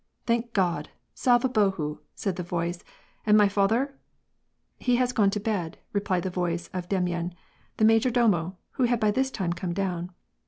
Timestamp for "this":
9.11-9.29